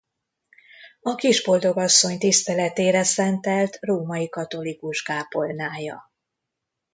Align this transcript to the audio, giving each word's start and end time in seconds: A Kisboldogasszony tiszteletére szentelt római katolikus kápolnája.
A 1.01 1.15
Kisboldogasszony 1.15 2.17
tiszteletére 2.17 3.03
szentelt 3.03 3.77
római 3.81 4.29
katolikus 4.29 5.01
kápolnája. 5.03 6.11